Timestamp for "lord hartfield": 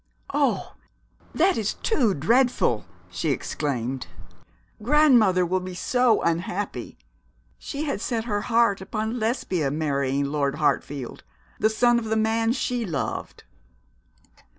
10.25-11.23